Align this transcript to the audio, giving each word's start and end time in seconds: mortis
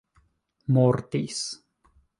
mortis 0.77 1.41